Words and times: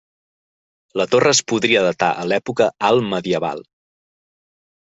La 1.01 1.05
torre 1.11 1.33
es 1.37 1.41
podria 1.53 1.83
datar 1.89 2.09
a 2.23 2.25
l'època 2.31 2.71
alt-medieval. 2.91 3.65